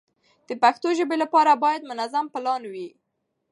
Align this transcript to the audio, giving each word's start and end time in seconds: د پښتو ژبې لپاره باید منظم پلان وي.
د 0.47 0.49
پښتو 0.63 0.87
ژبې 0.99 1.17
لپاره 1.23 1.51
باید 1.63 1.87
منظم 1.89 2.25
پلان 2.33 2.61
وي. 2.73 2.87